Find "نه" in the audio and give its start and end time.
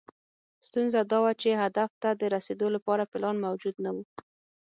3.83-3.91